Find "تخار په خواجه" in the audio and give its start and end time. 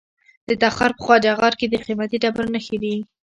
0.61-1.31